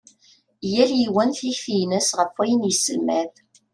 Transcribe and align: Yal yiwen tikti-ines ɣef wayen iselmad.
Yal 0.73 0.91
yiwen 0.99 1.29
tikti-ines 1.37 2.09
ɣef 2.19 2.31
wayen 2.37 2.69
iselmad. 2.71 3.33